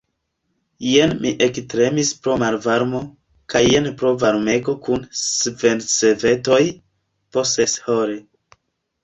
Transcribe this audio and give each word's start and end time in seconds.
Jen 0.91 1.11
mi 1.25 1.33
ektremis 1.47 2.09
pro 2.23 2.37
malvarmo, 2.43 3.01
kaj 3.55 3.61
jen 3.67 3.91
pro 4.01 4.15
varmego 4.25 4.75
kun 4.89 5.05
svensvetoj, 5.21 6.61
po 7.37 7.47
seshore. 7.53 8.19